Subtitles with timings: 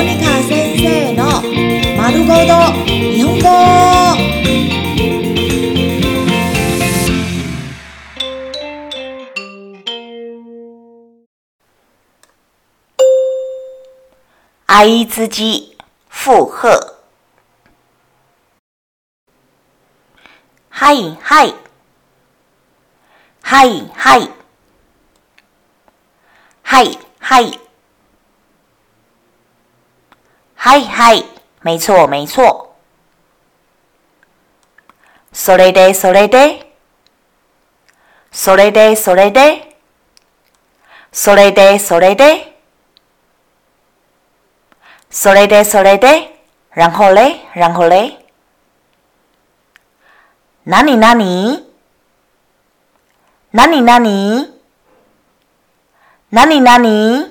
[0.00, 1.24] モニカ先生の
[1.98, 3.46] 丸ごと日本語
[14.66, 15.76] 爱自己
[16.08, 16.96] 附和。
[20.70, 21.54] はいはい。
[23.42, 24.30] はいはい。
[26.62, 27.69] はいはい。
[30.62, 31.24] はいはい。
[31.62, 32.74] 没错没错。
[35.32, 36.76] それでそれで。
[38.30, 39.74] それでそれで。
[41.12, 42.60] それでそれで。
[45.08, 46.44] それでそれで。
[46.76, 48.18] 然后嘞然后嘞。
[50.66, 51.64] なになに
[53.54, 54.46] なになに
[56.30, 57.29] なになに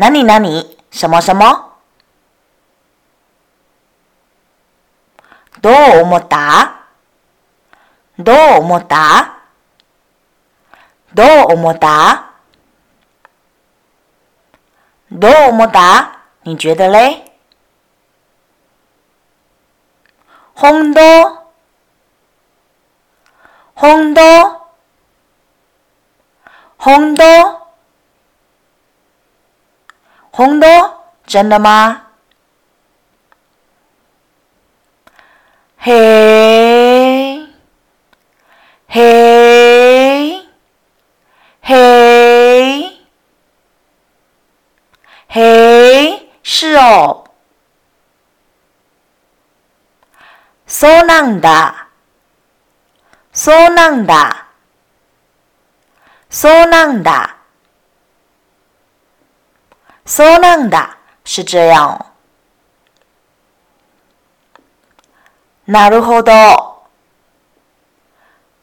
[0.00, 1.74] なになに什么什么
[5.60, 6.86] どう思った？
[8.18, 9.40] どう思った？
[11.12, 12.30] どう思った？
[15.12, 16.12] どう思った？
[16.44, 17.34] 你觉得嘞
[20.54, 21.44] 本当
[23.74, 24.62] 本当
[26.78, 27.59] 本当
[30.40, 30.94] 本当？
[31.26, 32.00] 真的吗
[35.76, 37.46] へー。
[38.88, 40.44] へー。
[41.60, 42.90] へー。
[45.28, 46.26] へー。
[46.42, 47.24] 是哦
[50.66, 51.88] そうなんだ。
[53.34, 54.46] そうなんだ。
[56.30, 57.39] そうなんだ。
[60.10, 60.98] そうなんだ。
[61.24, 62.04] 是这样。
[65.66, 66.32] なるほど。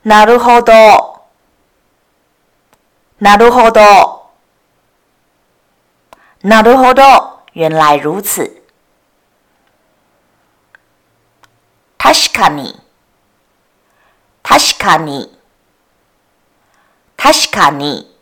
[0.03, 0.73] なるほど。
[3.19, 3.79] なるほど。
[6.41, 7.01] なるほど。
[7.53, 8.61] 原来如此。
[11.97, 12.75] 確かに。
[14.43, 15.39] 確かに。
[17.15, 18.16] 確かに。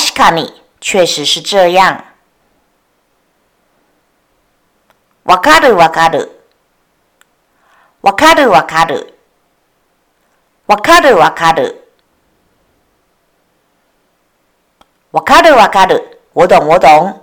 [0.00, 0.50] 確かに。
[0.80, 2.04] 确实是这样。
[5.24, 6.40] わかるわかる。
[8.00, 9.14] わかるわかる。
[10.66, 11.86] わかるわかる。
[15.12, 16.20] わかるわかる。
[16.32, 17.19] 我懂我懂。